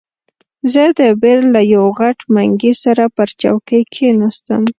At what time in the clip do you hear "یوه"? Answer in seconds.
1.73-1.91